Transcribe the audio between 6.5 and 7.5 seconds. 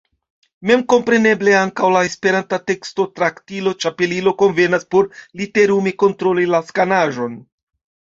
la skanaĵon.